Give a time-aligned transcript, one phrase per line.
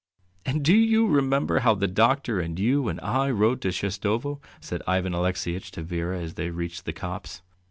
[0.47, 4.81] "And do you remember how the doctor and you and I rode to Shestovo?" said
[4.87, 7.43] Ivan Alexeyitch to Vera as they reached the copse.